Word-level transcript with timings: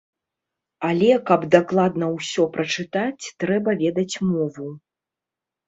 Але, 0.89 1.11
каб 1.27 1.41
дакладна 1.57 2.09
ўсё 2.15 2.47
прачытаць, 2.57 3.23
трэба 3.45 3.79
ведаць 3.85 4.15
мову. 4.33 4.67